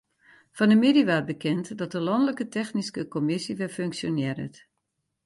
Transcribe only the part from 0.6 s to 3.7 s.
'e middei waard bekend dat de lanlike technyske kommisje